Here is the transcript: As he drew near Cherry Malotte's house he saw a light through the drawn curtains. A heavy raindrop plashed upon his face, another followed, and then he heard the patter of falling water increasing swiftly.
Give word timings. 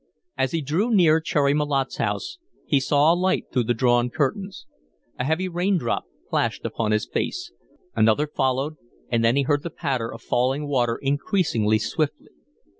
As 0.35 0.51
he 0.51 0.61
drew 0.63 0.89
near 0.89 1.19
Cherry 1.21 1.53
Malotte's 1.53 1.97
house 1.97 2.39
he 2.65 2.79
saw 2.79 3.13
a 3.13 3.13
light 3.15 3.45
through 3.53 3.65
the 3.65 3.75
drawn 3.75 4.09
curtains. 4.09 4.65
A 5.19 5.23
heavy 5.25 5.47
raindrop 5.47 6.05
plashed 6.27 6.65
upon 6.65 6.91
his 6.91 7.05
face, 7.05 7.51
another 7.95 8.25
followed, 8.25 8.77
and 9.09 9.23
then 9.23 9.35
he 9.35 9.43
heard 9.43 9.61
the 9.61 9.69
patter 9.69 10.11
of 10.11 10.23
falling 10.23 10.67
water 10.67 10.97
increasing 11.03 11.69
swiftly. 11.77 12.29